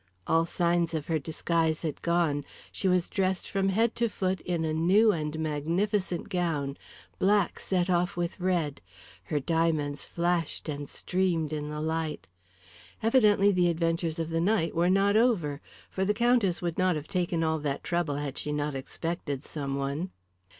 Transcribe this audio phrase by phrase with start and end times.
[0.25, 4.65] All signs of her disguise had gone; she was dressed from head to foot in
[4.65, 6.75] a new and magnificent gown,
[7.19, 8.81] black set off with red,
[9.25, 12.25] her diamonds flashed and streamed in the light.
[13.03, 17.07] Evidently the adventures of the night were not over, for the Countess would not have
[17.07, 20.09] taken all that trouble had she not expected some one.